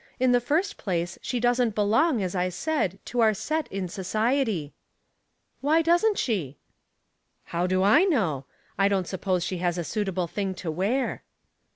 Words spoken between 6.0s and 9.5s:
she?"" How do /know V I don't suppose